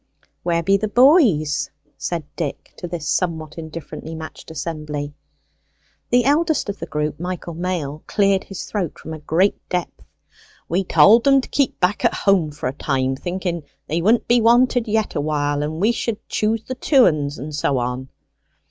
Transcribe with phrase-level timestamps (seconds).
[0.41, 5.13] "Where be the boys?" said Dick to this somewhat indifferently matched assembly.
[6.09, 10.01] The eldest of the group, Michael Mail, cleared his throat from a great depth.
[10.67, 14.41] "We told them to keep back at home for a time, thinken they wouldn't be
[14.41, 18.09] wanted yet awhile; and we could choose the tuens, and so on."